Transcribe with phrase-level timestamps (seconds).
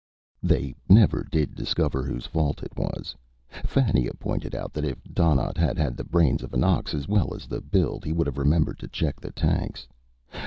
[0.49, 3.15] _They never did discover whose fault it was.
[3.63, 7.35] Fannia pointed out that if Donnaught had had the brains of an ox, as well
[7.35, 9.87] as the build, he would have remembered to check the tanks.